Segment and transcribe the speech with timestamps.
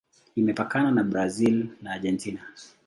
[0.39, 2.41] Imepakana na Brazil na Argentina.